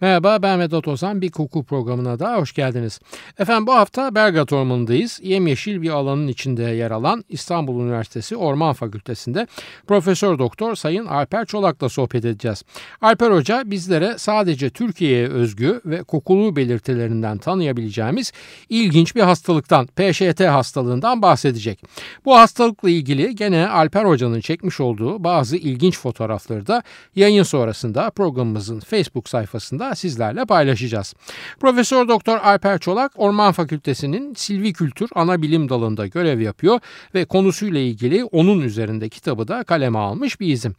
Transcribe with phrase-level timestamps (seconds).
[0.00, 3.00] Merhaba ben Vedat Ozan bir koku programına da hoş geldiniz.
[3.38, 5.20] Efendim bu hafta Belgrad Ormanı'ndayız.
[5.22, 9.46] Yemyeşil bir alanın içinde yer alan İstanbul Üniversitesi Orman Fakültesi'nde
[9.86, 12.64] Profesör Doktor Sayın Alper Çolak'la sohbet edeceğiz.
[13.00, 18.32] Alper Hoca bizlere sadece Türkiye'ye özgü ve kokulu belirtilerinden tanıyabileceğimiz
[18.68, 21.82] ilginç bir hastalıktan, PŞT hastalığından bahsedecek.
[22.24, 26.82] Bu hastalıkla ilgili gene Alper Hoca'nın çekmiş olduğu bazı ilginç fotoğrafları da
[27.14, 31.14] yayın sonrasında programımızın Facebook sayfasında da sizlerle paylaşacağız.
[31.60, 36.80] Profesör Doktor Alper Çolak Orman Fakültesi'nin Silvikültür ana bilim dalında görev yapıyor
[37.14, 40.74] ve konusuyla ilgili onun üzerinde kitabı da kaleme almış bir izim.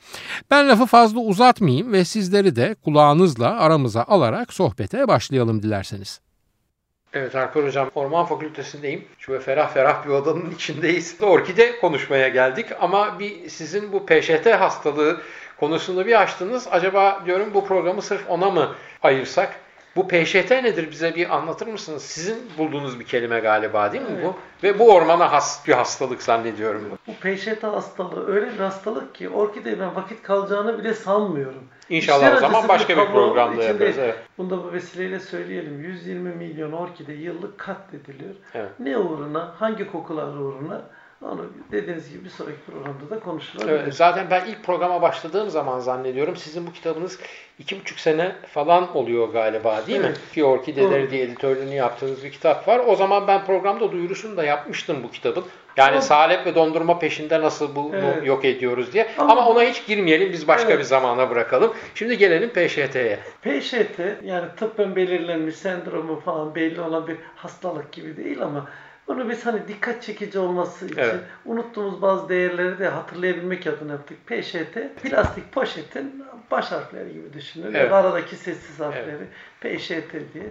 [0.51, 6.19] Ben lafı fazla uzatmayayım ve sizleri de kulağınızla aramıza alarak sohbete başlayalım dilerseniz.
[7.13, 9.05] Evet Alper Hocam Orman Fakültesindeyim.
[9.19, 11.15] Şöyle ferah ferah bir odanın içindeyiz.
[11.21, 15.21] Orkide konuşmaya geldik ama bir sizin bu PŞT hastalığı
[15.59, 16.67] konusunu bir açtınız.
[16.71, 19.59] Acaba diyorum bu programı sırf ona mı ayırsak?
[19.95, 22.03] Bu PŞT nedir bize bir anlatır mısınız?
[22.03, 24.25] Sizin bulduğunuz bir kelime galiba değil mi evet.
[24.25, 24.35] bu?
[24.63, 26.81] Ve bu ormana has bir hastalık zannediyorum.
[27.07, 31.63] Bu PŞT hastalığı öyle bir hastalık ki orkide ben vakit kalacağını bile sanmıyorum.
[31.89, 33.97] İnşallah İşler o zaman başka bir, programda yaparız.
[33.97, 34.15] Evet.
[34.37, 35.79] Bunu da bu vesileyle söyleyelim.
[35.83, 38.35] 120 milyon orkide yıllık katlediliyor.
[38.53, 38.69] Evet.
[38.79, 40.81] Ne uğruna, hangi kokular uğruna?
[41.21, 43.79] Onu dediğiniz gibi bir sonraki programda da konuşulabilir.
[43.79, 47.19] Evet, zaten ben ilk programa başladığım zaman zannediyorum sizin bu kitabınız
[47.59, 50.09] iki buçuk sene falan oluyor galiba değil evet.
[50.09, 50.33] mi?
[50.33, 52.81] Ki Orkideleri diye editörlüğünü yaptığınız bir kitap var.
[52.87, 55.43] O zaman ben programda duyurusunu da yapmıştım bu kitabın.
[55.77, 58.25] Yani Ama, salep ve dondurma peşinde nasıl bunu evet.
[58.25, 59.07] yok ediyoruz diye.
[59.17, 60.31] Ama, Ama ona hiç girmeyelim.
[60.31, 60.79] Biz başka evet.
[60.79, 61.73] bir zamana bırakalım.
[61.95, 63.19] Şimdi gelelim PŞT'ye.
[63.41, 68.67] PŞT yani tıbbın belirlenmiş sendromu falan belli olan bir hastalık gibi değil ama
[69.07, 71.19] bunu biz hani dikkat çekici olması için evet.
[71.45, 74.17] unuttuğumuz bazı değerleri de hatırlayabilmek adına yaptık.
[74.27, 77.73] PŞT, plastik poşetin baş harfleri gibi düşünün.
[77.73, 77.91] Evet.
[77.91, 79.27] Aradaki sessiz harfleri
[79.61, 79.79] evet.
[79.79, 80.45] PŞT diye.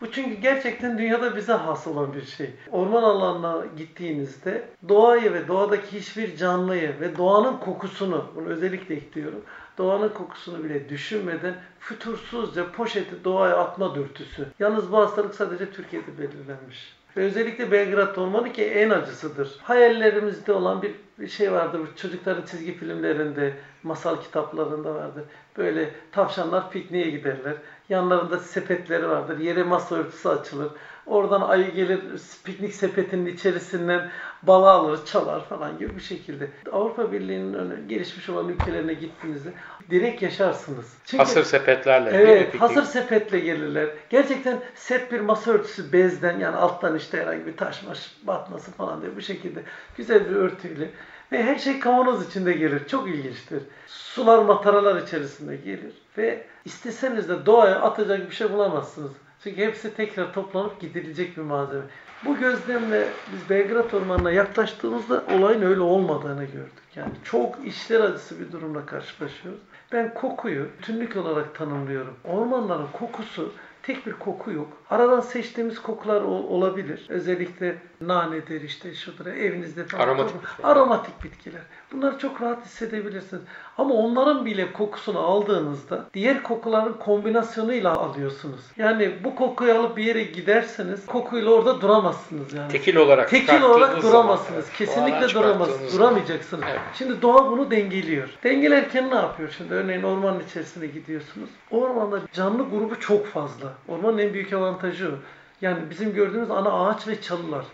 [0.00, 2.50] Bu çünkü gerçekten dünyada bize has olan bir şey.
[2.70, 9.44] Orman alanına gittiğinizde doğayı ve doğadaki hiçbir canlıyı ve doğanın kokusunu, bunu özellikle ekliyorum,
[9.78, 14.46] doğanın kokusunu bile düşünmeden fütursuzca poşeti doğaya atma dürtüsü.
[14.58, 16.99] Yalnız bu hastalık sadece Türkiye'de belirlenmiş.
[17.16, 19.56] Ve özellikle Belgrad Ormanı ki en acısıdır.
[19.62, 21.80] Hayallerimizde olan bir, şey vardır.
[21.96, 25.24] Çocukların çizgi filmlerinde, masal kitaplarında vardır.
[25.58, 27.54] Böyle tavşanlar pikniğe giderler.
[27.88, 29.38] Yanlarında sepetleri vardır.
[29.38, 30.68] Yere masa örtüsü açılır.
[31.10, 32.00] Oradan ayı gelir
[32.44, 34.10] piknik sepetinin içerisinden
[34.42, 36.48] balı alır, çalar falan gibi bir şekilde.
[36.72, 39.50] Avrupa Birliği'nin gelişmiş olan ülkelerine gittiğinizde
[39.90, 40.94] direkt yaşarsınız.
[41.04, 42.10] Çünkü, hasır sepetlerle.
[42.10, 43.88] Evet, hasır sepetle gelirler.
[44.10, 49.02] Gerçekten set bir masa örtüsü bezden yani alttan işte herhangi bir taş maş batması falan
[49.02, 49.62] diye bu şekilde
[49.96, 50.90] güzel bir örtüyle
[51.32, 52.88] ve her şey kavanoz içinde gelir.
[52.88, 53.62] Çok ilginçtir.
[53.86, 59.12] Sular mataralar içerisinde gelir ve isteseniz de doğaya atacak bir şey bulamazsınız.
[59.44, 61.82] Çünkü hepsi tekrar toplanıp gidilecek bir malzeme.
[62.24, 66.72] Bu gözlemle biz Belgrad Ormanı'na yaklaştığımızda olayın öyle olmadığını gördük.
[66.94, 69.60] Yani çok işler acısı bir durumla karşılaşıyoruz.
[69.92, 72.14] Ben kokuyu bütünlük olarak tanımlıyorum.
[72.24, 73.52] Ormanların kokusu
[73.82, 74.68] tek bir koku yok.
[74.90, 77.06] Aradan seçtiğimiz kokular olabilir.
[77.08, 80.02] Özellikle nanedir işte şudur evinizde falan.
[80.02, 80.36] Aromatik.
[80.62, 81.62] Aromatik bitkiler.
[81.92, 83.42] Bunları çok rahat hissedebilirsiniz.
[83.80, 88.60] Ama onların bile kokusunu aldığınızda diğer kokuların kombinasyonuyla alıyorsunuz.
[88.76, 92.72] Yani bu kokuyu alıp bir yere giderseniz kokuyla orada duramazsınız yani.
[92.72, 94.64] Tekil olarak Tekil olarak duramazsınız.
[94.64, 95.98] Zaman, Kesinlikle duramazsınız.
[95.98, 96.64] Duramayacaksınız.
[96.70, 96.80] Evet.
[96.94, 98.28] Şimdi doğa bunu dengeliyor.
[98.44, 99.74] Dengelerken ne yapıyor şimdi?
[99.74, 101.50] Örneğin ormanın içerisine gidiyorsunuz.
[101.70, 103.72] Ormanda canlı grubu çok fazla.
[103.88, 105.12] Ormanın en büyük avantajı o.
[105.60, 107.64] Yani bizim gördüğümüz ana ağaç ve çalılar.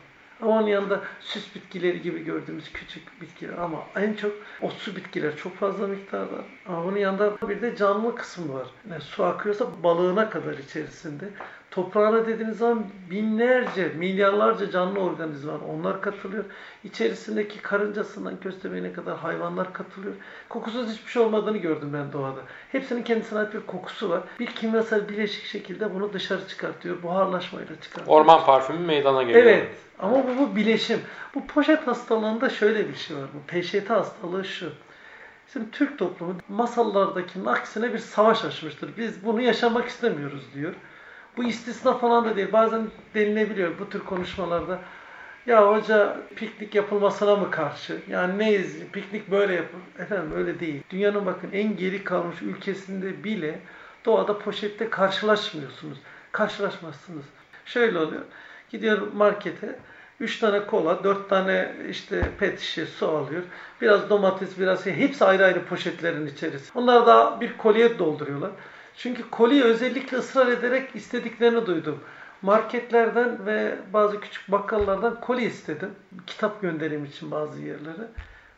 [0.43, 5.57] Ama onun yanında süs bitkileri gibi gördüğümüz küçük bitkiler ama en çok otsu bitkiler çok
[5.57, 6.45] fazla miktarda.
[6.67, 8.67] Ama onun yanında bir de canlı kısmı var.
[8.91, 11.29] Yani su akıyorsa balığına kadar içerisinde.
[11.77, 15.61] Toprağına dediğiniz zaman binlerce, milyarlarca canlı organizma var.
[15.69, 16.45] Onlar katılıyor.
[16.85, 20.15] İçerisindeki karıncasından köstebeğine kadar hayvanlar katılıyor.
[20.49, 22.41] Kokusuz hiçbir şey olmadığını gördüm ben doğada.
[22.73, 24.23] Hepsinin kendisine ait bir kokusu var.
[24.41, 27.03] Bir kimyasal bileşik şekilde bunu dışarı çıkartıyor.
[27.03, 28.17] Buharlaşmayla çıkartıyor.
[28.17, 29.45] Orman parfümü meydana geliyor.
[29.45, 29.69] Evet.
[29.99, 31.01] Ama bu, bu bileşim.
[31.35, 33.27] Bu poşet hastalığında şöyle bir şey var.
[33.35, 34.73] Bu peşete hastalığı şu.
[35.53, 38.91] Şimdi Türk toplumu masallardakinin aksine bir savaş açmıştır.
[38.99, 40.75] Biz bunu yaşamak istemiyoruz diyor.
[41.37, 42.53] Bu istisna falan da değil.
[42.53, 44.79] Bazen denilebiliyor bu tür konuşmalarda.
[45.47, 47.99] Ya hoca piknik yapılmasına mı karşı?
[48.09, 48.77] Yani neyiz?
[48.93, 49.81] Piknik böyle yapın.
[49.99, 50.83] Efendim öyle değil.
[50.91, 53.59] Dünyanın bakın en geri kalmış ülkesinde bile
[54.05, 55.99] doğada poşette karşılaşmıyorsunuz.
[56.33, 57.25] Karşılaşmazsınız.
[57.65, 58.23] Şöyle oluyor.
[58.71, 59.79] Gidiyor markete.
[60.21, 63.43] 3 tane kola, 4 tane işte pet şişe su alıyor.
[63.81, 64.95] Biraz domates, biraz şey.
[64.95, 66.79] Hepsi ayrı ayrı poşetlerin içerisinde.
[66.79, 68.51] Onlar da bir kolye dolduruyorlar.
[68.97, 72.01] Çünkü kolye özellikle ısrar ederek istediklerini duydum.
[72.43, 75.91] Marketlerden ve bazı küçük bakkallardan koli istedim.
[76.27, 78.09] Kitap gönderim için bazı yerlere.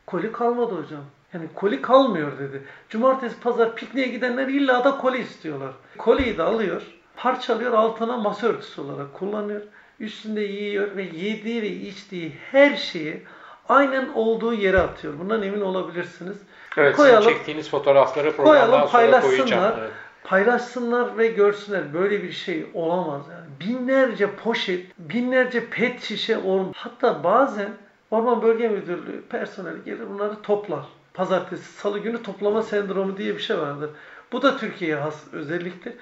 [0.06, 1.04] Koli kalmadı hocam.
[1.34, 2.62] Yani koli kalmıyor dedi.
[2.88, 5.70] Cumartesi pazar pikniğe gidenler illa da koli istiyorlar.
[5.98, 6.82] Koliyi de alıyor,
[7.16, 9.60] parçalıyor, altına masa örtüsü olarak kullanıyor.
[10.00, 13.22] Üstünde yiyor ve yediği ve içtiği her şeyi
[13.68, 15.14] aynen olduğu yere atıyor.
[15.18, 16.36] Bundan emin olabilirsiniz.
[16.76, 19.74] Evet, koyalım, çektiğiniz fotoğrafları programdan koyalım, sonra koyacağım.
[19.78, 19.90] Evet.
[20.28, 21.94] Paylaşsınlar ve görsünler.
[21.94, 23.22] Böyle bir şey olamaz.
[23.30, 26.76] Yani binlerce poşet, binlerce pet şişe olmuş.
[26.80, 27.68] Hatta bazen
[28.10, 30.84] Orman Bölge Müdürlüğü personeli gelir bunları toplar.
[31.14, 33.90] Pazartesi, salı günü toplama sendromu diye bir şey vardır.
[34.32, 35.92] Bu da Türkiye'ye has özelliktir.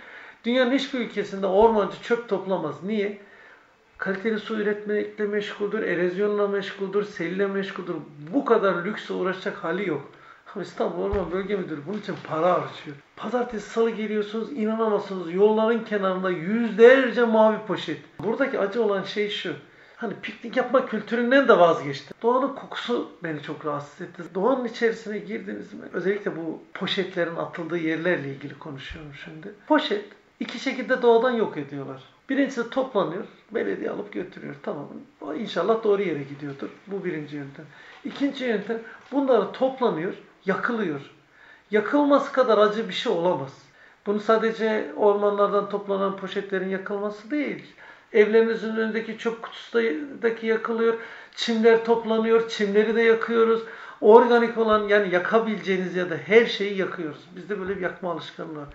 [0.45, 2.83] Dünyanın hiçbir ülkesinde ormancı çöp toplamaz.
[2.83, 3.19] Niye?
[3.99, 7.95] Kaliteli su üretmekle meşguldür, erozyonla meşguldür, selle meşguldür.
[8.35, 10.11] Bu kadar lüksle uğraşacak hali yok.
[10.63, 12.97] İstanbul Orman Bölge Müdürü bunun için para harcıyor.
[13.17, 17.99] Pazartesi salı geliyorsunuz inanamazsınız yolların kenarında yüzlerce mavi poşet.
[18.19, 19.53] Buradaki acı olan şey şu.
[19.97, 22.15] Hani piknik yapma kültüründen de vazgeçti.
[22.23, 24.23] Doğanın kokusu beni çok rahatsız etti.
[24.35, 25.85] Doğanın içerisine girdiniz mi?
[25.93, 29.55] Özellikle bu poşetlerin atıldığı yerlerle ilgili konuşuyorum şimdi.
[29.69, 30.05] Poşet
[30.41, 32.03] iki şekilde doğadan yok ediyorlar.
[32.29, 34.55] Birincisi toplanıyor, belediye alıp götürüyor.
[34.63, 34.89] Tamam,
[35.39, 36.69] inşallah doğru yere gidiyordur.
[36.87, 37.65] Bu birinci yöntem.
[38.05, 38.79] İkinci yöntem,
[39.13, 40.15] bunları toplanıyor,
[40.47, 41.01] yakılıyor.
[41.71, 43.53] Yakılması kadar acı bir şey olamaz.
[44.07, 47.65] Bunu sadece ormanlardan toplanan poşetlerin yakılması değil.
[48.13, 50.95] Evlerinizin önündeki çöp kutusundaki yakılıyor.
[51.37, 52.49] Çimler toplanıyor.
[52.49, 53.63] Çimleri de yakıyoruz.
[54.01, 57.29] Organik olan yani yakabileceğiniz ya da her şeyi yakıyoruz.
[57.37, 58.67] Bizde böyle bir yakma alışkanlığı.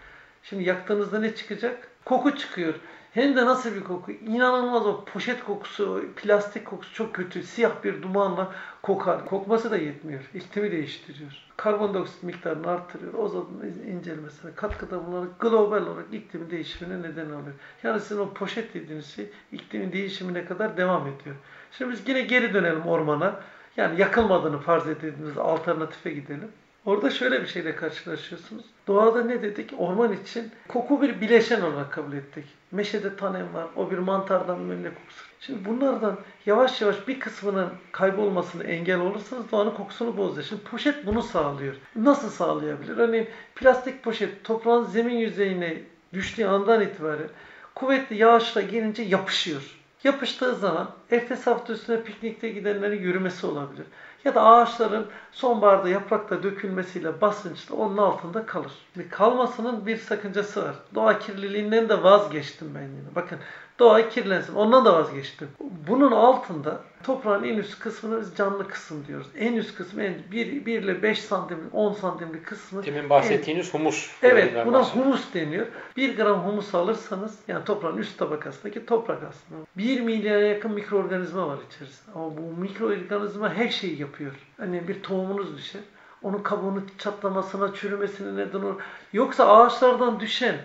[0.44, 1.88] Şimdi yaktığınızda ne çıkacak?
[2.06, 2.73] Koku çıkıyor.
[3.11, 4.11] Hem de nasıl bir koku?
[4.11, 7.43] İnanılmaz o poşet kokusu, plastik kokusu çok kötü.
[7.43, 9.25] Siyah bir dumanla kokar.
[9.25, 10.21] Kokması da yetmiyor.
[10.33, 11.31] İklimi değiştiriyor.
[11.57, 13.13] Karbondioksit miktarını arttırıyor.
[13.13, 17.55] Ozonun incelmesine katkıda bulunarak global olarak iklim değişimine neden oluyor.
[17.83, 21.35] Yani sizin o poşet dediğiniz şey iklimin değişimine kadar devam ediyor.
[21.71, 23.39] Şimdi biz yine geri dönelim ormana.
[23.77, 26.51] Yani yakılmadığını farz ettiğimiz alternatife gidelim.
[26.86, 28.66] Orada şöyle bir şeyle karşılaşıyorsunuz.
[28.88, 29.74] Doğada ne dedik?
[29.78, 32.45] Orman için koku bir bileşen olarak kabul ettik.
[32.72, 33.68] Meşede tanem var.
[33.75, 35.25] O bir mantardan münne kokusu.
[35.39, 40.48] Şimdi bunlardan yavaş yavaş bir kısmının kaybolmasını engel olursanız doğanın kokusunu bozuyor.
[40.48, 41.75] Şimdi poşet bunu sağlıyor.
[41.95, 42.98] Nasıl sağlayabilir?
[42.98, 45.78] Örneğin plastik poşet toprağın zemin yüzeyine
[46.13, 47.30] düştüğü andan itibaren
[47.75, 49.78] kuvvetli yağışla gelince yapışıyor.
[50.04, 53.86] Yapıştığı zaman ertesi hafta üstüne piknikte gidenlerin yürümesi olabilir.
[54.25, 58.71] Ya da ağaçların sonbaharda yaprakta dökülmesiyle basınçla onun altında kalır.
[59.12, 60.75] Kalmasının bir sakıncası var.
[60.95, 63.15] Doğa kirliliğinden de vazgeçtim ben yine.
[63.15, 63.39] Bakın
[63.81, 64.56] doğa kirlensin.
[64.56, 65.48] Ondan da vazgeçtim.
[65.88, 69.28] Bunun altında toprağın en üst kısmını biz canlı kısım diyoruz.
[69.38, 72.86] En üst kısmı en 1, 1 ile 5 santimlik 10 santimlik kısmı.
[72.86, 74.12] Demin bahsettiğiniz humus.
[74.24, 75.68] Evet buna humus deniyor.
[75.98, 79.66] 1 gram humus alırsanız yani toprağın üst tabakasındaki toprak aslında.
[79.78, 82.11] 1 milyara yakın mikroorganizma var içerisinde.
[82.16, 84.31] Ama bu mikroorganizma her şeyi yapıyor.
[84.57, 85.81] Hani bir tohumunuz düşer.
[86.23, 88.81] Onun kabuğunu çatlamasına, çürümesine neden olur.
[89.14, 90.56] Yoksa ağaçlardan düşen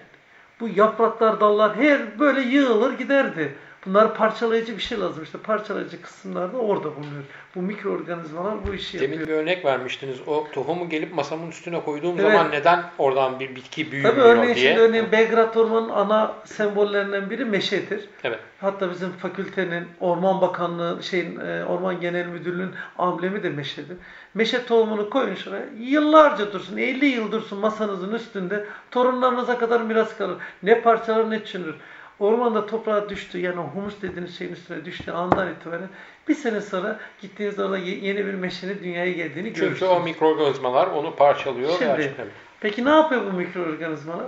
[0.60, 3.54] bu yapraklar, dallar her böyle yığılır giderdi.
[3.86, 5.22] Bunlar parçalayıcı bir şey lazım.
[5.22, 7.22] İşte parçalayıcı kısımlar da orada bulunuyor.
[7.54, 9.28] Bu mikroorganizmalar bu işi Demin yapıyor.
[9.38, 10.16] bir örnek vermiştiniz.
[10.26, 12.32] O tohumu gelip masamın üstüne koyduğum Evet.
[12.32, 14.68] zaman neden oradan bir bitki büyümüyor Tabii örneğin diye.
[14.68, 18.08] şimdi örneğin Belgrad Ormanı'nın ana sembollerinden biri meşedir.
[18.24, 18.38] Evet.
[18.60, 23.96] Hatta bizim fakültenin, Orman Bakanlığı, şeyin, e, Orman Genel Müdürlüğü'nün amblemi de meşedir.
[24.34, 25.64] Meşe tohumunu koyun şuraya.
[25.78, 28.64] Yıllarca dursun, 50 yıl dursun masanızın üstünde.
[28.90, 30.36] Torunlarınıza kadar miras kalır.
[30.62, 31.74] Ne parçalar ne çürür.
[32.20, 35.88] Ormanda toprağa düştü, yani humus dediğiniz şeyin üstüne düştüğü andan itibaren
[36.28, 39.92] bir sene sonra gittiğinizde orada ye- yeni bir meşenin dünyaya geldiğini Çünkü görürsünüz.
[39.92, 41.70] o mikroorganizmalar onu parçalıyor.
[41.78, 42.14] Şimdi,
[42.61, 44.26] peki ne yapıyor bu mikroorganizmalar?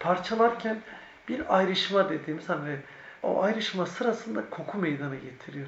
[0.00, 0.76] Parçalarken
[1.28, 2.76] bir ayrışma dediğimiz hani
[3.22, 5.66] o ayrışma sırasında koku meydana getiriyor.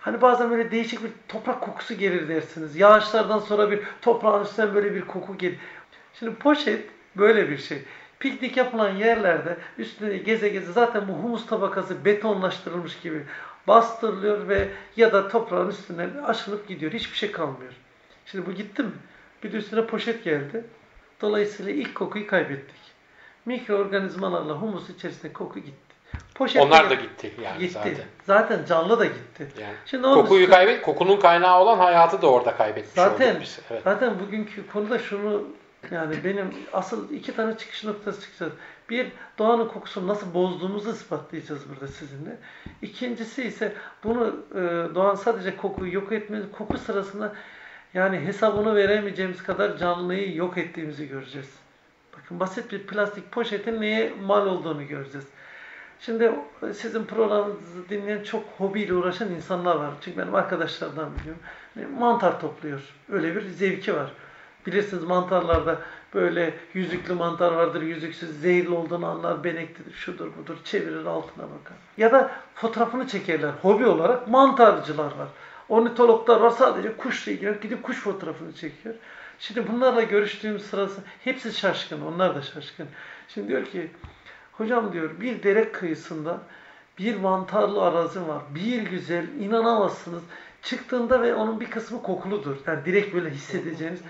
[0.00, 2.76] Hani bazen böyle değişik bir toprak kokusu gelir dersiniz.
[2.76, 5.58] Yağışlardan sonra bir toprağın üstünden böyle bir koku gelir.
[6.18, 6.84] Şimdi poşet
[7.16, 7.78] böyle bir şey.
[8.22, 13.22] Piknik yapılan yerlerde üstüne geze geze zaten bu humus tabakası betonlaştırılmış gibi
[13.68, 16.92] bastırılıyor ve ya da toprağın üstüne aşılıp gidiyor.
[16.92, 17.72] Hiçbir şey kalmıyor.
[18.26, 18.90] Şimdi bu gitti mi?
[19.44, 20.64] Bir de üstüne poşet geldi.
[21.20, 22.76] Dolayısıyla ilk kokuyu kaybettik.
[23.46, 25.92] Mikroorganizmalarla humus içerisinde koku gitti.
[26.34, 27.72] Poşette Onlar da gitti yani gitti.
[27.72, 27.94] zaten.
[28.24, 29.46] Zaten canlı da gitti.
[29.60, 33.60] Yani Şimdi kokuyu üstüne- kaybet, kokunun kaynağı olan hayatı da orada kaybetmiş Zaten olduk biz.
[33.70, 33.82] Evet.
[33.84, 35.44] zaten bugünkü konuda şunu
[35.90, 38.52] yani benim asıl iki tane çıkış noktası çıkacağız.
[38.90, 42.36] Bir doğanın kokusunu nasıl bozduğumuzu ispatlayacağız burada sizinle.
[42.82, 43.72] İkincisi ise
[44.04, 47.34] bunu e, doğan sadece kokuyu yok etmemiz, koku sırasında
[47.94, 51.50] yani hesabını veremeyeceğimiz kadar canlıyı yok ettiğimizi göreceğiz.
[52.16, 55.26] Bakın basit bir plastik poşetin neye mal olduğunu göreceğiz.
[56.00, 56.32] Şimdi
[56.74, 59.90] sizin programınızı dinleyen çok hobiyle uğraşan insanlar var.
[60.00, 61.42] Çünkü benim arkadaşlardan biliyorum.
[61.98, 62.94] Mantar topluyor.
[63.12, 64.12] Öyle bir zevki var.
[64.66, 65.78] Bilirsiniz mantarlarda
[66.14, 71.76] böyle yüzüklü mantar vardır, yüzüksüz zehirli olduğunu anlar, beneklidir, şudur budur, çevirir altına bakar.
[71.96, 73.50] Ya da fotoğrafını çekerler.
[73.62, 75.28] Hobi olarak mantarcılar var.
[75.68, 77.62] Ornitologlar var sadece kuşla ilgileniyor.
[77.62, 78.94] Gidip kuş fotoğrafını çekiyor.
[79.38, 82.00] Şimdi bunlarla görüştüğüm sırası hepsi şaşkın.
[82.00, 82.86] Onlar da şaşkın.
[83.28, 83.90] Şimdi diyor ki
[84.52, 86.40] hocam diyor bir dere kıyısında
[86.98, 88.42] bir mantarlı arazi var.
[88.54, 90.22] Bir güzel inanamazsınız.
[90.62, 92.56] Çıktığında ve onun bir kısmı kokuludur.
[92.66, 94.00] Yani direkt böyle hissedeceğiniz.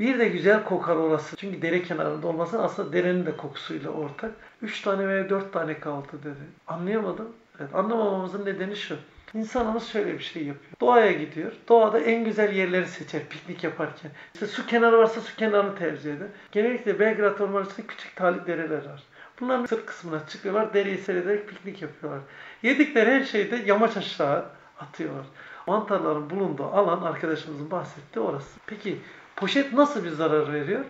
[0.00, 1.36] Bir de güzel kokar orası.
[1.36, 4.30] Çünkü dere kenarında olması aslında derenin de kokusuyla ortak.
[4.62, 6.44] Üç tane veya dört tane kaldı dedi.
[6.66, 7.28] Anlayamadım.
[7.60, 8.96] Evet, anlamamamızın nedeni şu.
[9.34, 10.72] İnsanımız şöyle bir şey yapıyor.
[10.80, 11.52] Doğaya gidiyor.
[11.68, 14.10] Doğada en güzel yerleri seçer piknik yaparken.
[14.34, 16.28] İşte su kenarı varsa su kenarını tercih eder.
[16.52, 19.02] Genellikle Belgrad Ormanı içinde küçük talip dereler var.
[19.40, 20.74] Bunların sırt kısmına çıkıyorlar.
[20.74, 22.20] Dereyi seyrederek piknik yapıyorlar.
[22.62, 24.44] Yedikleri her şeyi de yamaç aşağı
[24.80, 25.24] atıyorlar.
[25.66, 28.60] Mantarların bulunduğu alan arkadaşımızın bahsettiği orası.
[28.66, 28.98] Peki
[29.36, 30.84] poşet nasıl bir zarar veriyor?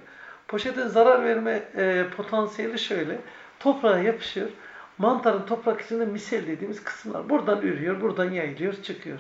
[0.49, 3.18] Poşetin zarar verme e, potansiyeli şöyle.
[3.61, 4.49] Toprağa yapışıyor.
[4.99, 7.28] Mantarın toprak içinde misel dediğimiz kısımlar.
[7.28, 9.18] Buradan ürüyor, buradan yayılıyor, çıkıyor.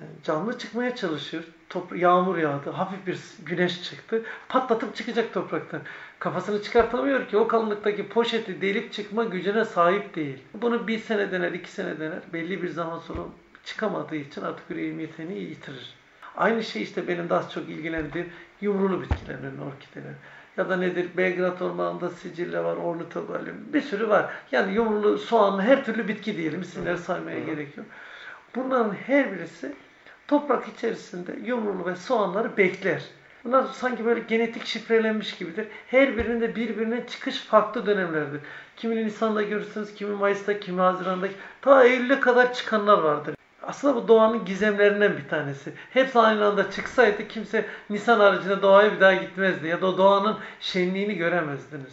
[0.00, 1.44] Yani canlı çıkmaya çalışıyor.
[1.68, 4.22] Topra yağmur yağdı, hafif bir güneş çıktı.
[4.48, 5.80] Patlatıp çıkacak topraktan.
[6.18, 10.38] Kafasını çıkartamıyor ki o kalınlıktaki poşeti delip çıkma gücüne sahip değil.
[10.54, 12.20] Bunu bir sene dener, iki sene dener.
[12.32, 13.20] Belli bir zaman sonra
[13.64, 15.94] çıkamadığı için artık üretim yeteneği yitirir.
[16.36, 20.14] Aynı şey işte benim daha çok ilgilendiğim yumrulu bitkilerin orkideler.
[20.56, 21.08] Ya da nedir?
[21.16, 23.56] Belgrad Ormanı'nda sicille var, ornitogalyum.
[23.72, 24.30] Bir sürü var.
[24.52, 26.60] Yani yumrulu, soğanlı her türlü bitki diyelim.
[26.60, 27.86] İsimleri saymaya gerek yok.
[28.54, 29.72] Bunların her birisi
[30.28, 33.02] toprak içerisinde yumrulu ve soğanları bekler.
[33.44, 35.68] Bunlar sanki böyle genetik şifrelenmiş gibidir.
[35.86, 38.40] Her birinde birbirine çıkış farklı dönemlerdir.
[38.76, 41.28] Kimini Nisan'da görürsünüz, kimi Mayıs'ta, kimi Haziran'da.
[41.60, 43.34] Ta Eylül'e kadar çıkanlar vardır.
[43.66, 45.72] Aslında bu doğanın gizemlerinden bir tanesi.
[45.90, 49.68] Hepsi aynı anda çıksaydı kimse Nisan haricinde doğaya bir daha gitmezdi.
[49.68, 51.92] Ya da doğanın şenliğini göremezdiniz.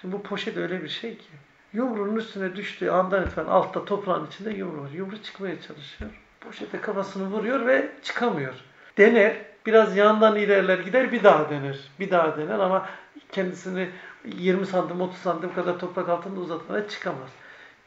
[0.00, 1.28] Şimdi bu poşet öyle bir şey ki.
[1.72, 4.90] Yumruğun üstüne düştüğü andan itibaren altta toprağın içinde yumru var.
[4.90, 6.10] Yumru çıkmaya çalışıyor.
[6.40, 8.54] Poşete kafasını vuruyor ve çıkamıyor.
[8.98, 9.36] Dener.
[9.66, 11.78] Biraz yandan ilerler gider bir daha dener.
[12.00, 12.88] Bir daha dener ama
[13.32, 13.88] kendisini
[14.24, 17.30] 20 santim 30 santim kadar toprak altında uzatmaya çıkamaz.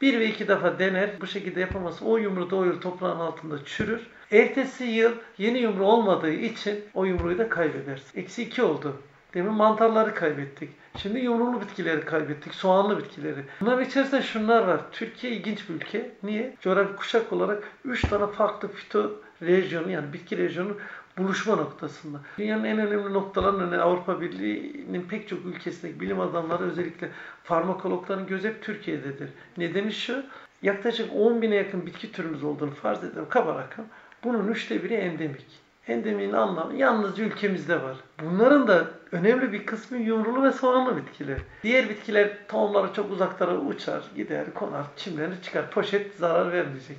[0.00, 1.10] Bir ve iki defa dener.
[1.20, 4.06] Bu şekilde yapamazsa o yumru yıl toprağın altında çürür.
[4.32, 8.20] Ertesi yıl yeni yumru olmadığı için o yumruyu da kaybedersin.
[8.20, 8.96] Eksi iki oldu.
[9.34, 10.70] Demin mantarları kaybettik.
[10.96, 12.54] Şimdi yumrulu bitkileri kaybettik.
[12.54, 13.44] Soğanlı bitkileri.
[13.60, 14.80] Bunların içerisinde şunlar var.
[14.92, 16.10] Türkiye ilginç bir ülke.
[16.22, 16.56] Niye?
[16.60, 20.76] Coğrafi kuşak olarak 3 tane farklı fito rejyonu yani bitki rejyonu
[21.18, 22.20] buluşma noktasında.
[22.38, 27.10] Dünyanın en önemli noktalarının Avrupa Birliği'nin pek çok ülkesindeki bilim adamları özellikle
[27.44, 29.28] farmakologların gözü hep Türkiye'dedir.
[29.56, 30.24] Nedeni şu,
[30.62, 33.84] yaklaşık 10 bine yakın bitki türümüz olduğunu farz edelim kaba rakam.
[34.24, 35.66] Bunun üçte biri endemik.
[35.88, 37.96] Endemiğin anlamı yalnızca ülkemizde var.
[38.22, 41.38] Bunların da önemli bir kısmı yumrulu ve soğanlı bitkiler.
[41.62, 45.70] Diğer bitkiler tohumları çok uzaklara uçar, gider, konar, çimlenir, çıkar.
[45.70, 46.96] Poşet zarar vermeyecek.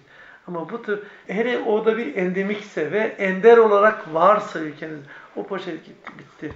[0.48, 5.00] Ama bu tür eğer o da bir endemikse ve ender olarak varsa ülkeniz
[5.36, 6.54] o poşet gitti, bitti.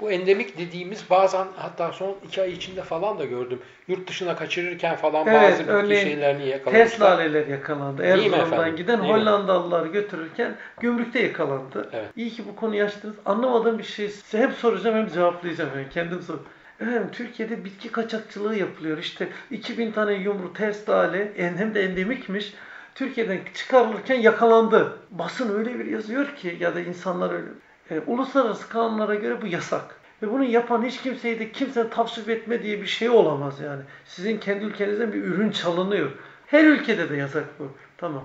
[0.00, 3.58] Bu endemik dediğimiz bazen hatta son iki ay içinde falan da gördüm.
[3.88, 6.88] Yurt dışına kaçırırken falan Evet, bazı örneğin şeylerini yakalamışlar.
[6.88, 8.02] Ters laleler yakalandı.
[8.02, 9.20] Mi Erzurum'dan giden Değil mi?
[9.20, 11.90] Hollandalılar götürürken gümrükte yakalandı.
[11.92, 12.08] Evet.
[12.16, 13.14] İyi ki bu konuyu açtınız.
[13.26, 15.70] Anlamadığım bir şey size hem soracağım hem cevaplayacağım.
[15.76, 16.38] Yani kendim sor.
[16.80, 18.98] Efendim Türkiye'de bitki kaçakçılığı yapılıyor.
[18.98, 22.54] İşte 2000 tane yumru ters lale en- hem de endemikmiş.
[22.98, 24.98] Türkiye'den çıkarılırken yakalandı.
[25.10, 27.46] Basın öyle bir yazıyor ki ya da insanlar öyle.
[27.90, 30.00] E, uluslararası kanunlara göre bu yasak.
[30.22, 33.82] Ve bunu yapan hiç kimseyi de kimsenin tavsif etme diye bir şey olamaz yani.
[34.04, 36.10] Sizin kendi ülkenizden bir ürün çalınıyor.
[36.46, 37.68] Her ülkede de yasak bu.
[37.96, 38.24] Tamam.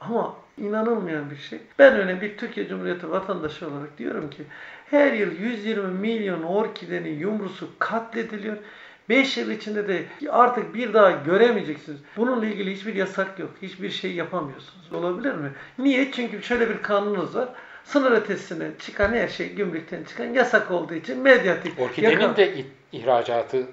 [0.00, 1.58] Ama inanılmayan bir şey.
[1.78, 4.42] Ben öyle bir Türkiye Cumhuriyeti vatandaşı olarak diyorum ki
[4.90, 8.56] her yıl 120 milyon orkidenin yumrusu katlediliyor.
[9.10, 11.98] 5 yıl içinde de artık bir daha göremeyeceksiniz.
[12.16, 13.50] Bununla ilgili hiçbir yasak yok.
[13.62, 14.92] Hiçbir şey yapamıyorsunuz.
[14.92, 15.52] Olabilir mi?
[15.78, 16.12] Niye?
[16.12, 17.48] Çünkü şöyle bir kanunumuz var.
[17.84, 21.80] Sınır ötesine çıkan her şey gümrükten çıkan yasak olduğu için medyatik.
[21.80, 23.66] Orkidenin Yaka- de ihracatı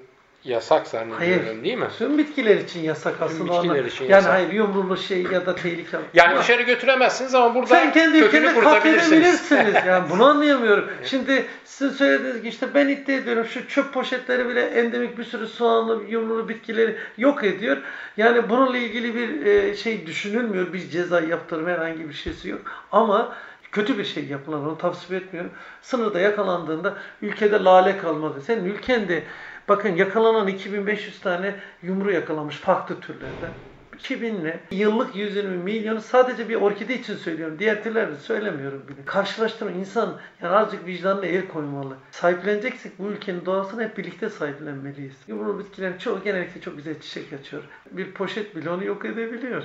[0.47, 1.63] yasak zannediyorum Hayır.
[1.63, 1.87] değil mi?
[1.97, 3.53] Tüm bitkiler için yasak aslında.
[3.53, 3.85] bitkiler onlar.
[3.85, 4.33] için yani yasak.
[4.33, 6.01] hayır yumrulu şey ya da tehlikeli.
[6.13, 8.69] Yani Ama dışarı götüremezsiniz ama burada sen kendi kurutabilirsiniz.
[8.73, 9.75] katledebilirsiniz.
[9.87, 10.89] Yani bunu anlayamıyorum.
[11.03, 15.47] Şimdi sizin söylediğiniz gibi işte ben iddia ediyorum şu çöp poşetleri bile endemik bir sürü
[15.47, 17.77] soğanlı, yumrulu bitkileri yok ediyor.
[18.17, 20.73] Yani bununla ilgili bir e, şey düşünülmüyor.
[20.73, 22.61] Bir ceza yaptırma herhangi bir şeysi yok.
[22.91, 23.35] Ama
[23.71, 25.51] kötü bir şey yapılan onu tavsiye etmiyorum.
[25.81, 28.41] Sınırda yakalandığında ülkede lale kalmadı.
[28.41, 29.23] Senin ülkende
[29.69, 33.51] bakın yakalanan 2500 tane yumru yakalamış farklı türlerden.
[33.97, 34.59] 2000 ne?
[34.71, 37.59] Yıllık 120 milyonu sadece bir orkide için söylüyorum.
[37.59, 39.05] Diğer türleri söylemiyorum bile.
[39.05, 41.97] Karşılaştırma insan yani azıcık vicdanına el koymalı.
[42.11, 45.15] Sahipleneceksek bu ülkenin doğasını hep birlikte sahiplenmeliyiz.
[45.27, 47.63] Yumru bitkilerin çoğu genellikle çok güzel çiçek açıyor.
[47.91, 49.63] Bir poşet bile onu yok edebiliyor.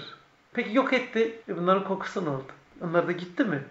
[0.53, 1.33] Peki yok etti.
[1.49, 2.53] E bunların kokusu ne oldu?
[2.81, 3.63] Onlar da gitti mi?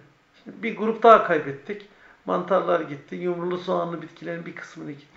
[0.43, 1.87] Şimdi bir grup daha kaybettik.
[2.25, 3.15] Mantarlar gitti.
[3.15, 5.10] Yumrulu soğanlı bitkilerin bir kısmını gitti.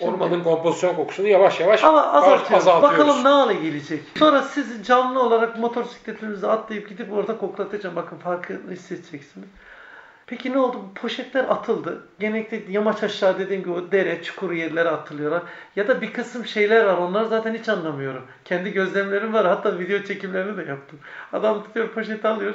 [0.00, 2.68] Ormanın kompozisyon kokusunu yavaş yavaş ama azaltıyoruz.
[2.68, 2.98] azaltıyoruz.
[2.98, 4.02] Bakalım ne hale gelecek.
[4.18, 7.96] Sonra siz canlı olarak motosikletinize atlayıp gidip orada koklatacağım.
[7.96, 9.48] Bakın farkını hissedeceksiniz.
[10.26, 10.78] Peki ne oldu?
[10.94, 12.06] Poşetler atıldı.
[12.18, 15.42] Genellikle yamaç aşağı dediğim gibi o dere, çukur yerlere atılıyorlar.
[15.76, 16.98] Ya da bir kısım şeyler var.
[16.98, 18.22] Onları zaten hiç anlamıyorum.
[18.44, 19.46] Kendi gözlemlerim var.
[19.46, 20.98] Hatta video çekimlerini de yaptım.
[21.32, 22.54] Adam tutuyor poşeti alıyor.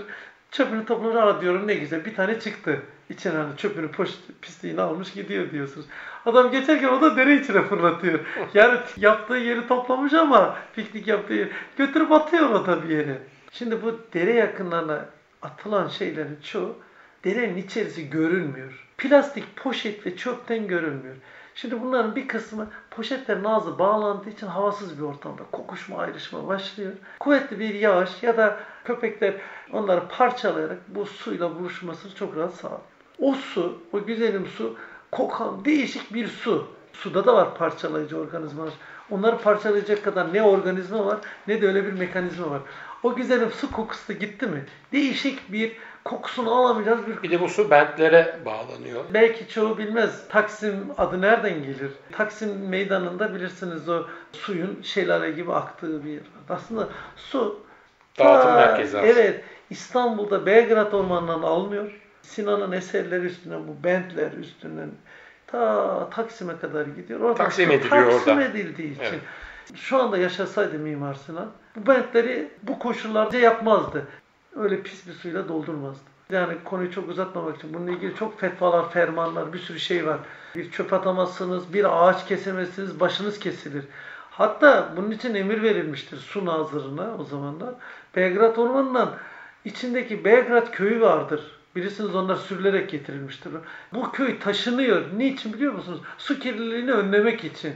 [0.53, 1.15] Çöpünü toplamış.
[1.15, 2.05] Aa diyorum ne güzel.
[2.05, 2.81] Bir tane çıktı.
[3.10, 5.86] İçine hani çöpünü, poşet, pisliğini almış gidiyor diyorsunuz.
[6.25, 8.19] Adam geçerken o da dere içine fırlatıyor.
[8.53, 13.17] Yani yaptığı yeri toplamış ama piknik yaptığı yeri götürüp atıyor o da bir yere.
[13.51, 15.05] Şimdi bu dere yakınlarına
[15.41, 16.77] atılan şeylerin çoğu
[17.24, 18.88] derenin içerisi görünmüyor.
[18.98, 21.15] Plastik, poşet ve çöpten görünmüyor.
[21.55, 26.91] Şimdi bunların bir kısmı poşetlerin ağzı bağlandığı için havasız bir ortamda kokuşma, ayrışma başlıyor.
[27.19, 29.33] Kuvvetli bir yağış ya da köpekler
[29.74, 32.79] onları parçalayarak bu suyla buluşmasını çok rahat sağlıyor.
[33.19, 34.75] O su, o güzelim su
[35.12, 36.67] kokan değişik bir su.
[36.93, 38.74] Suda da var parçalayıcı organizmalar.
[39.12, 42.62] Onları parçalayacak kadar ne organizma var ne de öyle bir mekanizma var.
[43.03, 44.65] O güzelim su kokusu da gitti mi?
[44.92, 49.03] Değişik bir kokusunu alamayacağız bir Bir de bu su bentlere bağlanıyor.
[49.13, 50.27] Belki çoğu bilmez.
[50.29, 51.92] Taksim adı nereden gelir?
[52.11, 56.22] Taksim meydanında bilirsiniz o suyun şelale gibi aktığı bir yer.
[56.50, 57.59] Aslında su
[58.20, 59.13] Dağıtım ta- merkezi aslında.
[59.13, 59.44] Evet.
[59.70, 62.00] İstanbul'da Belgrad Ormanı'ndan alınıyor.
[62.22, 64.89] Sinan'ın eserleri üstünden bu bentler üstünden
[65.48, 67.20] ta Taksim'e kadar gidiyor.
[67.20, 68.44] Orada Taksim ediliyor Taksim orada.
[68.44, 69.03] edildiği için.
[69.03, 69.20] Evet.
[69.75, 74.07] Şu anda yaşasaydı Mimar Sinan bu bentleri bu koşullarda yapmazdı.
[74.55, 76.13] Öyle pis bir suyla doldurmazdı.
[76.31, 80.20] Yani konuyu çok uzatmamak için bununla ilgili çok fetvalar, fermanlar, bir sürü şey var.
[80.55, 83.83] Bir çöp atamazsınız, bir ağaç kesemezsiniz, başınız kesilir.
[84.31, 87.75] Hatta bunun için emir verilmiştir su nazırına o zamanlar.
[88.16, 89.16] Belgrad Ormanı'ndan
[89.66, 91.59] içindeki Belgrad köyü vardır.
[91.75, 93.53] Bilirsiniz onlar sürülerek getirilmiştir.
[93.94, 95.03] Bu köy taşınıyor.
[95.18, 96.01] Niçin biliyor musunuz?
[96.18, 97.74] Su kirliliğini önlemek için.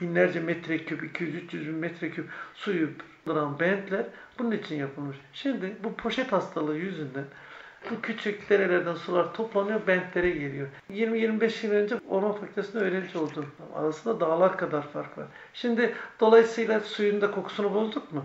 [0.00, 2.88] Binlerce metreküp, 200-300 bin metreküp suyu
[3.26, 4.06] duran bentler
[4.38, 5.16] bunun için yapılmış.
[5.32, 7.24] Şimdi bu poşet hastalığı yüzünden
[7.90, 10.68] bu küçük derelerden sular toplanıyor, bentlere geliyor.
[10.90, 13.46] 20-25 yıl önce Orman Fakültesi'nde öğrenci oldum.
[13.74, 15.26] Arasında dağlar kadar fark var.
[15.54, 18.24] Şimdi dolayısıyla suyun da kokusunu bozduk mu?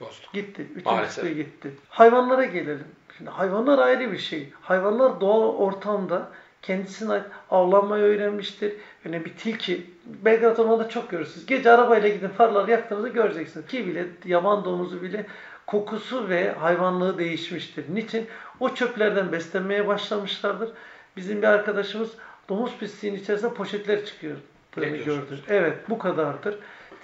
[0.00, 0.32] Bozduk.
[0.32, 0.66] Gitti.
[0.76, 1.70] Üçüncüsü de gitti.
[1.88, 2.86] Hayvanlara gelelim.
[3.16, 4.52] Şimdi hayvanlar ayrı bir şey.
[4.60, 6.28] Hayvanlar doğal ortamda
[6.62, 8.72] kendisine ait avlanmayı öğrenmiştir.
[9.04, 11.46] Yani bir tilki, Belgrad Ormanı'nda çok görürsünüz.
[11.46, 13.66] Gece arabayla gidin farları yaktığınızda göreceksiniz.
[13.66, 15.26] Ki bile yaban domuzu bile
[15.66, 17.84] kokusu ve hayvanlığı değişmiştir.
[17.94, 18.26] Niçin?
[18.60, 20.70] O çöplerden beslenmeye başlamışlardır.
[21.16, 22.10] Bizim bir arkadaşımız
[22.48, 24.36] domuz pisliğinin içerisinde poşetler çıkıyor.
[24.76, 25.40] Ne gördü.
[25.48, 26.58] Evet bu kadardır.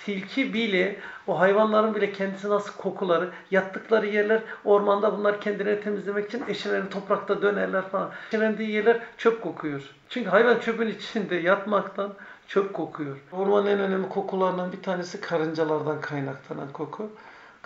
[0.04, 6.44] Tilki bile o hayvanların bile kendisi nasıl kokuları, yattıkları yerler ormanda bunlar kendilerini temizlemek için
[6.48, 8.10] eşelerini toprakta dönerler falan.
[8.28, 9.82] Eşelendiği yerler çöp kokuyor.
[10.08, 12.14] Çünkü hayvan çöpün içinde yatmaktan
[12.48, 13.16] çöp kokuyor.
[13.32, 17.10] Ormanın en önemli kokularından bir tanesi karıncalardan kaynaklanan koku.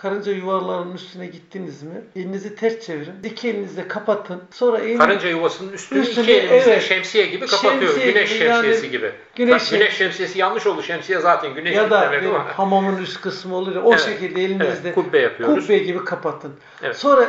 [0.02, 2.04] Karınca yuvalarının üstüne gittiniz mi?
[2.16, 3.12] Elinizi ters çevirin.
[3.24, 4.42] İki elinizle kapatın.
[4.50, 4.98] Sonra elini...
[4.98, 6.82] Karınca yuvasının üstünü Üstünü, iki elimizle evet.
[6.82, 7.92] şemsiye gibi kapatıyor.
[7.92, 9.12] Şemsiye güneş gibi, yani şemsiyesi gibi.
[9.36, 10.82] güneş Bak, güneş şemsiyesi yanlış oldu.
[10.82, 12.58] Şemsiye zaten güneş ya da demek ama.
[12.58, 15.66] hamamın üst kısmı olur o Evet, şekilde elinizle evet, kubbe yapıyoruz.
[15.66, 16.52] kubbe gibi kapatın.
[16.82, 16.96] Evet.
[16.96, 17.28] Sonra e,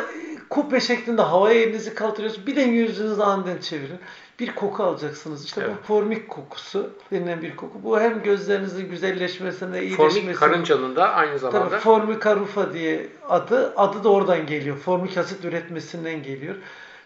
[0.50, 2.48] kubbe şeklinde havaya elinizi kaldırıyorsunuz.
[2.48, 4.00] Bir de yüzünüzü aniden çevirin.
[4.42, 5.46] Bir koku alacaksınız.
[5.46, 5.76] İşte Evet.
[5.84, 7.84] bu formik kokusu denilen bir koku.
[7.84, 10.34] Bu hem gözlerinizin güzelleşmesine, Formik iyileşmesine.
[10.34, 13.74] karıncanın da aynı zamanda Tabii formika rufa diye adı.
[13.78, 14.78] Adı da oradan geliyor.
[14.78, 16.56] Formik asit üretmesinden geliyor.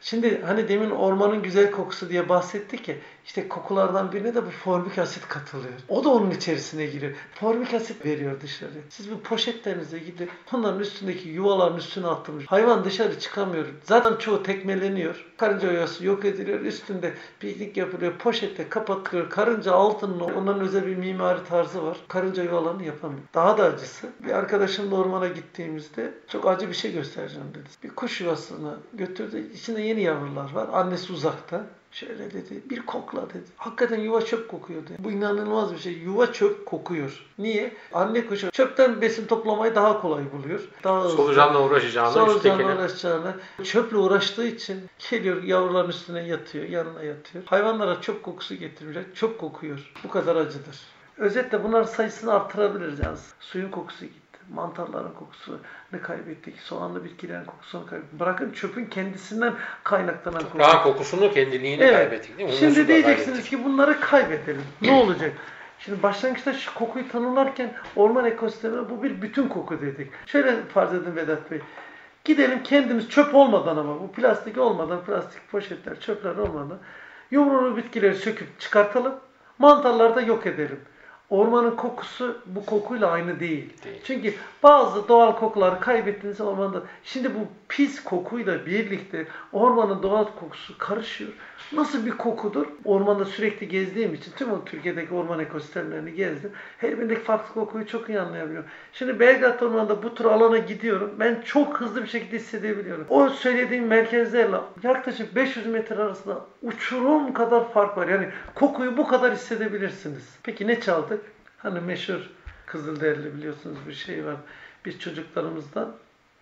[0.02, 2.96] Şimdi hani demin ormanın güzel kokusu diye bahsettik ya.
[3.26, 5.74] İşte kokulardan birine de bu formik asit katılıyor.
[5.90, 7.12] O da onun içerisine giriyor.
[7.34, 8.72] Formik asit veriyor dışarı.
[8.90, 12.44] Siz bu poşetlerinize gidip onların üstündeki yuvaların üstüne attınız.
[12.48, 13.66] Hayvan dışarı çıkamıyor.
[13.84, 15.26] Zaten çoğu tekmeleniyor.
[15.38, 16.60] Karınca yuvası yok ediliyor.
[16.60, 18.18] Üstünde piknik yapılıyor.
[18.18, 19.30] Poşette kapatılıyor.
[19.30, 21.98] Karınca altının onların özel bir mimari tarzı var.
[22.08, 23.22] Karınca yuvalarını yapamıyor.
[23.34, 24.08] Daha da acısı.
[24.24, 27.70] Bir arkadaşımla ormana gittiğimizde çok acı bir şey göstereceğim dedi.
[27.84, 29.52] Bir kuş yuvasına götürdü.
[29.54, 30.68] İçinde yeni yavrular var.
[30.74, 31.66] Annesi uzakta.
[31.96, 33.44] Şöyle dedi, bir kokla dedi.
[33.58, 34.96] Hakikaten yuva çöp kokuyor dedi.
[35.00, 35.94] Bu inanılmaz bir şey.
[35.94, 37.26] Yuva çöp kokuyor.
[37.38, 37.74] Niye?
[37.94, 40.60] Anne kuşu çöpten besin toplamayı daha kolay buluyor.
[40.84, 41.18] Daha hızlı.
[41.18, 42.76] Solucanla uğraşacağına Solucanla üsttekine.
[42.76, 43.36] uğraşacağına.
[43.64, 44.80] Çöple uğraştığı için
[45.10, 47.44] geliyor yavruların üstüne yatıyor, yanına yatıyor.
[47.48, 49.04] Hayvanlara çöp kokusu getirmişler.
[49.16, 49.92] Çöp kokuyor.
[50.04, 50.80] Bu kadar acıdır.
[51.18, 53.18] Özetle bunların sayısını artırabiliriz yani.
[53.40, 54.25] Suyun kokusu gitti.
[54.54, 55.58] Mantarların kokusunu
[56.04, 56.60] kaybettik.
[56.60, 58.20] Soğanlı bitkilerin kokusunu kaybettik.
[58.20, 59.54] Bırakın çöpün kendisinden
[59.84, 60.60] kaynaklanan kokusu.
[60.60, 61.94] Daha kokusunu, kendiliğini Evet.
[61.96, 62.56] kaybettik değil mi?
[62.56, 63.50] Humusu Şimdi diyeceksiniz kaybettik.
[63.60, 64.64] ki bunları kaybedelim.
[64.82, 65.32] Ne olacak?
[65.80, 70.12] Şimdi başlangıçta şu kokuyu tanımlarken orman ekosistemine bu bir bütün koku dedik.
[70.26, 71.60] Şöyle farz edin Vedat Bey.
[72.26, 76.78] Gidelim kendimiz çöp olmadan ama bu plastik olmadan, plastik poşetler, çöpler olmadan
[77.32, 79.16] yumruğunu bitkileri söküp çıkartalım.
[79.60, 80.80] Mantarları da yok edelim.
[81.30, 83.84] Ormanın kokusu bu kokuyla aynı değil.
[83.84, 84.02] Değil.
[84.04, 84.34] Çünkü
[84.64, 91.32] bazı doğal kokuları kaybettiğiniz ormanda şimdi bu pis kokuyla birlikte ormanın doğal kokusu karışıyor.
[91.72, 92.66] Nasıl bir kokudur?
[92.86, 96.52] Ormanda sürekli gezdiğim için tüm o Türkiye'deki orman ekosistemlerini gezdim.
[96.78, 98.70] Her birindeki farklı kokuyu çok iyi anlayabiliyorum.
[98.94, 101.16] Şimdi Belgrad Ormanı'nda bu tür alana gidiyorum.
[101.20, 103.06] Ben çok hızlı bir şekilde hissedebiliyorum.
[103.10, 108.08] O söylediğim merkezlerle yaklaşık 500 metre arasında uçurum kadar fark var.
[108.08, 110.36] Yani kokuyu bu kadar hissedebilirsiniz.
[110.44, 111.22] Peki ne çaldık?
[111.58, 112.30] Hani meşhur
[112.66, 114.36] Kızılderili biliyorsunuz bir şey var.
[114.86, 115.96] Biz çocuklarımızdan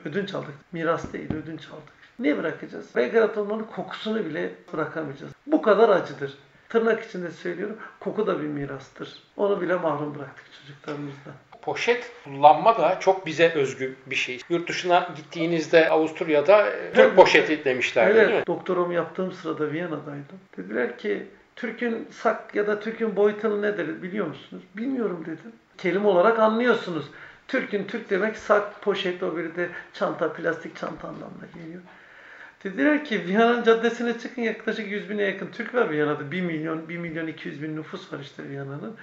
[0.06, 0.54] ödünç aldık.
[0.72, 2.03] Miras değil, ödünç aldık.
[2.20, 2.96] Ne bırakacağız?
[2.96, 5.32] Belgrad Ormanı kokusunu bile bırakamayacağız.
[5.48, 6.34] Bu kadar acıdır.
[6.70, 7.78] Tırnak içinde söylüyorum.
[8.00, 9.24] Koku da bir mirastır.
[9.38, 11.34] Onu bile mahrum bıraktık çocuklarımızdan.
[11.62, 14.40] Poşet kullanma da çok bize özgü bir şey.
[14.50, 18.34] Yurt dışına gittiğinizde Avusturya'da e, Türk poşeti demişlerdi değil mi?
[18.34, 20.40] Evet, doktorumu yaptığım sırada Viyana'daydım.
[20.58, 24.64] Dediler ki Türk'ün sak ya da Türk'ün boyutalı nedir biliyor musunuz?
[24.78, 25.52] Bilmiyorum dedim.
[25.78, 27.06] Kelime olarak anlıyorsunuz.
[27.48, 31.82] Türk'ün Türk demek sak, poşet, o biri de çanta, plastik çanta anlamına geliyor.
[32.64, 36.32] Dediler ki Viyana'nın caddesine çıkın yaklaşık 100 bine yakın Türk var Viyana'da.
[36.32, 38.96] 1 milyon, 1 milyon 200 bin nüfus var işte Viyana'nın.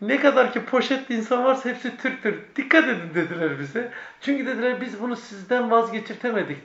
[0.00, 2.34] Ne kadar ki poşetli insan varsa hepsi Türktür.
[2.56, 3.92] Dikkat edin dediler bize.
[4.20, 6.58] Çünkü dediler biz bunu sizden vazgeçirtemedik.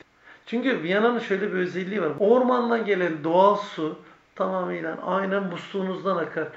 [0.45, 2.11] Çünkü Viyana'nın şöyle bir özelliği var.
[2.19, 3.99] Ormandan gelen doğal su
[4.35, 6.47] tamamıyla aynen musluğunuzdan akar.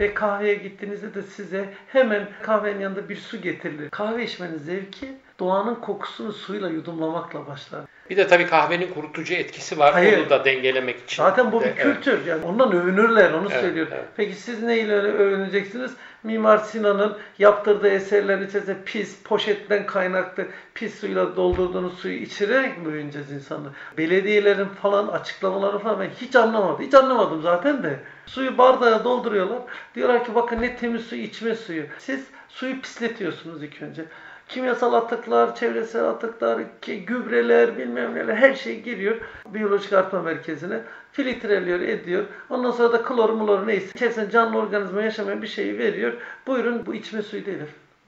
[0.00, 3.90] Ve kahveye gittiğinizde de size hemen kahvenin yanında bir su getirilir.
[3.90, 5.06] Kahve içmenin zevki
[5.40, 7.80] doğanın kokusunu suyla yudumlamakla başlar.
[8.10, 9.92] Bir de tabii kahvenin kurutucu etkisi var.
[9.92, 10.18] Hayır.
[10.18, 11.22] Onu da dengelemek için.
[11.22, 12.26] Zaten bu de, bir kültür.
[12.26, 13.86] Yani ondan övünürler, onu Evet, söylüyor.
[13.90, 14.04] evet.
[14.16, 15.92] Peki siz neyle övüneceksiniz?
[16.22, 23.32] Mimar Sinan'ın yaptırdığı eserlerin içerisinde pis, poşetten kaynaklı pis suyla doldurduğunuz suyu içirerek mi övüneceğiz
[23.32, 23.72] insanları?
[23.98, 26.86] Belediyelerin falan açıklamaları falan ben hiç anlamadım.
[26.86, 28.00] Hiç anlamadım zaten de.
[28.26, 29.58] Suyu bardağa dolduruyorlar.
[29.94, 31.82] Diyorlar ki bakın ne temiz su, içme suyu.
[31.98, 34.04] Siz suyu pisletiyorsunuz ilk önce.
[34.50, 40.80] Kimyasal atıklar, çevresel atıklar, ki- gübreler, bilmem neler her şey giriyor biyolojik artma merkezine.
[41.12, 42.24] Filtreliyor, ediyor.
[42.50, 43.86] Ondan sonra da klor, mulor neyse.
[43.94, 46.12] Içerisinde canlı organizma yaşamayan bir şeyi veriyor.
[46.46, 47.58] Buyurun bu içme suyu değil.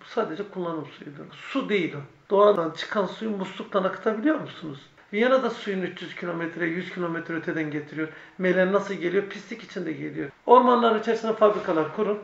[0.00, 1.24] Bu sadece kullanım suyudur.
[1.32, 2.30] Su değil o.
[2.30, 4.78] Doğadan çıkan suyu musluktan akıtabiliyor musunuz?
[5.12, 8.08] Viyana'da suyun 300 kilometre, 100 kilometre öteden getiriyor.
[8.38, 9.24] Melen nasıl geliyor?
[9.30, 10.30] Pislik içinde geliyor.
[10.46, 12.18] Ormanların içerisine fabrikalar kurun.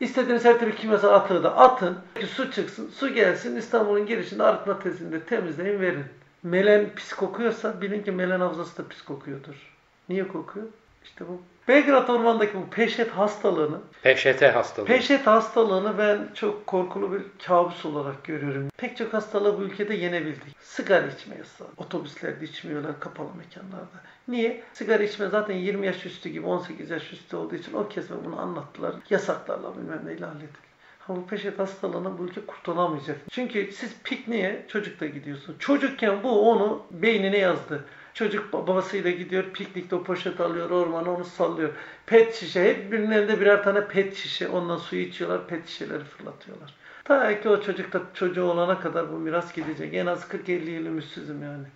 [0.00, 1.98] İstediğiniz her türlü kimyasal atığı da atın.
[2.20, 6.04] Ki su çıksın, su gelsin İstanbul'un girişinde arıtma tesisinde temizleyin verin.
[6.42, 9.74] Melen pis kokuyorsa bilin ki melen havzası da pis kokuyordur.
[10.08, 10.66] Niye kokuyor?
[11.04, 11.42] İşte bu.
[11.68, 14.86] Belgrad Ormanı'ndaki bu peşet hastalığını, PŞT hastalığı.
[14.86, 18.68] peşet hastalığını ben çok korkulu bir kabus olarak görüyorum.
[18.76, 20.56] Pek çok hastalığı bu ülkede yenebildik.
[20.60, 21.68] Sigara içme yasağı.
[21.76, 24.00] Otobüslerde içmiyorlar, kapalı mekanlarda.
[24.28, 24.62] Niye?
[24.72, 28.40] Sigara içme zaten 20 yaş üstü gibi 18 yaş üstü olduğu için o kesme bunu
[28.40, 28.94] anlattılar.
[29.10, 30.64] Yasaklarla bilmem neyle hallettik.
[31.08, 33.16] Ama bu peşet hastalığına bu ülke kurtulamayacak.
[33.30, 35.56] Çünkü siz pikniğe çocukla gidiyorsun.
[35.58, 37.84] Çocukken bu onu beynine yazdı.
[38.14, 41.70] Çocuk babasıyla gidiyor, piknikte o poşet alıyor, ormana onu sallıyor.
[42.06, 44.48] Pet şişe, hep birinin elinde birer tane pet şişe.
[44.48, 46.74] Ondan suyu içiyorlar, pet şişeleri fırlatıyorlar.
[47.04, 49.94] Ta ki o çocukta çocuğu olana kadar bu miras gidecek.
[49.94, 51.66] En az 40-50 yıl ümitsizim yani.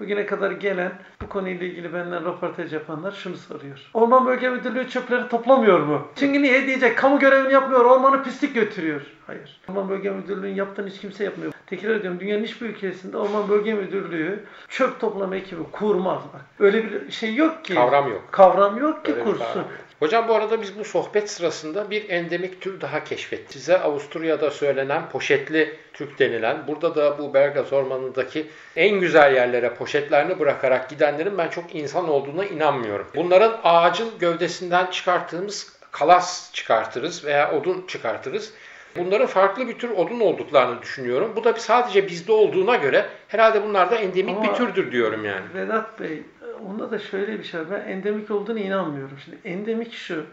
[0.00, 3.90] Bugüne kadar gelen bu konuyla ilgili benden röportaj yapanlar şunu soruyor.
[3.94, 6.08] Orman Bölge Müdürlüğü çöpleri toplamıyor mu?
[6.16, 6.98] Çünkü niye diyecek?
[6.98, 9.00] Kamu görevini yapmıyor, ormanı pislik götürüyor.
[9.26, 9.60] Hayır.
[9.68, 11.52] Orman Bölge Müdürlüğü'nün yaptığını hiç kimse yapmıyor.
[11.66, 16.40] Tekrar ediyorum dünyanın hiçbir ülkesinde Orman Bölge Müdürlüğü çöp toplama ekibi kurmaz bak.
[16.58, 17.74] Öyle bir şey yok ki.
[17.74, 18.22] Kavram yok.
[18.30, 19.62] Kavram yok ki Öyle kursun.
[20.02, 23.52] Hocam bu arada biz bu sohbet sırasında bir endemik tür daha keşfettik.
[23.52, 30.38] Size Avusturya'da söylenen poşetli Türk denilen, burada da bu Bergaz Ormanı'ndaki en güzel yerlere poşetlerini
[30.38, 33.06] bırakarak gidenlerin ben çok insan olduğuna inanmıyorum.
[33.14, 38.52] Bunların ağacın gövdesinden çıkarttığımız kalas çıkartırız veya odun çıkartırız.
[38.96, 41.32] Bunların farklı bir tür odun olduklarını düşünüyorum.
[41.36, 45.44] Bu da sadece bizde olduğuna göre herhalde bunlar da endemik Ama- bir türdür diyorum yani.
[45.54, 46.22] Vedat Bey,
[46.68, 47.66] onda da şöyle bir şey var.
[47.70, 49.18] Ben endemik olduğunu inanmıyorum.
[49.24, 50.24] Şimdi endemik şu,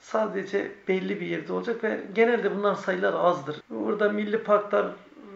[0.00, 3.56] sadece belli bir yerde olacak ve genelde bunların sayılar azdır.
[3.70, 4.86] Burada Milli Parklar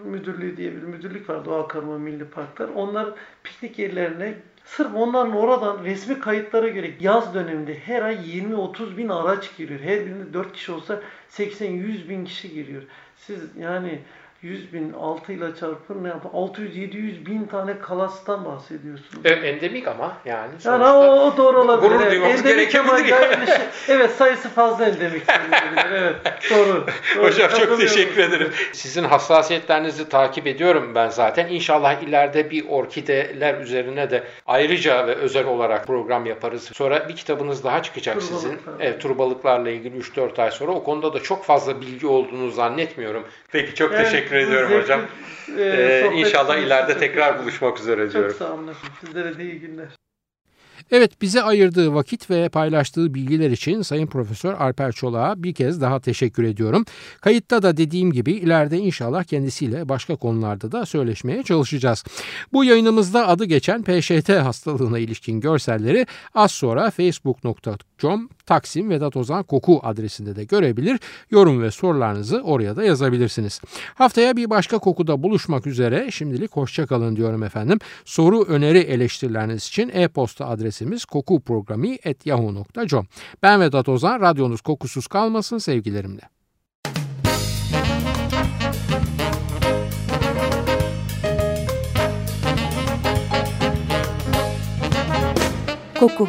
[0.05, 2.69] Müdürlüğü diye bir müdürlük var, Doğa Koruma Milli Parklar.
[2.69, 3.09] Onlar
[3.43, 4.35] piknik yerlerine
[4.65, 9.81] Sırf onların oradan resmi kayıtlara göre yaz döneminde her ay 20-30 bin araç giriyor.
[9.81, 12.83] Her birinde 4 kişi olsa 80-100 bin kişi giriyor.
[13.17, 13.99] Siz yani
[14.43, 16.31] 100 bin 6 ile çarpın ne yapar?
[16.31, 19.27] 600-700 bin tane kalastan bahsediyorsunuz.
[19.27, 20.39] E, endemik ama yani.
[20.41, 21.89] Yani sonuçta- o, o doğru olabilir.
[21.91, 22.13] Gurur evet.
[22.13, 23.47] duymamız Endemik ama gerekebilir yani.
[23.47, 25.23] şey- evet sayısı fazla endemik.
[25.93, 26.15] evet
[26.51, 26.87] doğru.
[27.17, 27.25] doğru.
[27.25, 28.53] Hocam çok teşekkür ederim.
[28.73, 31.49] Sizin hassasiyetlerinizi takip ediyorum ben zaten.
[31.49, 36.71] İnşallah ileride bir orkideler üzerine de ayrıca ve özel olarak program yaparız.
[36.75, 38.51] Sonra bir kitabınız daha çıkacak sizin.
[38.57, 38.75] Turbalıklar.
[38.87, 40.73] Evet, turbalıklarla ilgili 3-4 ay sonra.
[40.73, 43.25] O konuda da çok fazla bilgi olduğunu zannetmiyorum.
[43.53, 45.01] Peki çok Yani teşekkür bu ediyorum zevkli, hocam.
[45.59, 48.37] e, Ee, inşallah ileride çok tekrar teşekkür- buluşmak üzere Çok diyorum.
[48.39, 48.71] sağ olun.
[49.01, 49.87] Sizlere de iyi günler.
[50.93, 56.01] Evet bize ayırdığı vakit ve paylaştığı bilgiler için Sayın Profesör Alper Çolak'a bir kez daha
[56.01, 56.85] teşekkür ediyorum.
[57.21, 62.05] Kayıtta da dediğim gibi ileride inşallah kendisiyle başka konularda da söyleşmeye çalışacağız.
[62.53, 67.77] Bu yayınımızda adı geçen PŞT hastalığına ilişkin görselleri az sonra facebook.com
[68.47, 71.01] Taksim Vedat Ozan Koku adresinde de görebilir.
[71.31, 73.61] Yorum ve sorularınızı oraya da yazabilirsiniz.
[73.95, 77.79] Haftaya bir başka kokuda buluşmak üzere şimdilik hoşçakalın diyorum efendim.
[78.05, 83.07] Soru, öneri, eleştirileriniz için e-posta adresimiz kokuprogrami.yahoo.com.
[83.43, 86.23] Ben Vedat Ozan, radyonuz kokusuz kalmasın sevgilerimle.
[96.01, 96.29] Koku